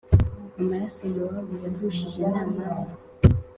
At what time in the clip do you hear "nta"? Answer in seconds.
2.31-2.43